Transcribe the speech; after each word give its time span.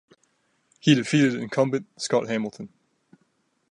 He 0.79 0.95
defeated 0.95 1.35
incumbent 1.35 1.85
Scott 2.01 2.27
Hamilton. 2.27 2.69